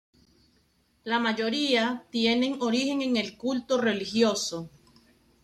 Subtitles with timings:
[1.03, 4.67] La mayoría tienen origen en el culto religioso.